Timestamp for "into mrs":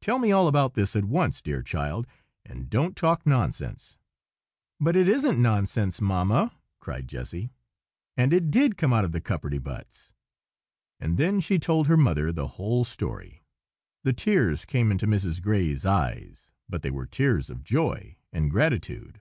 14.90-15.38